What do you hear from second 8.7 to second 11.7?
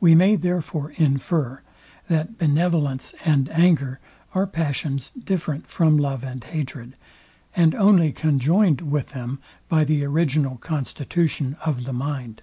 with them, by the original constitution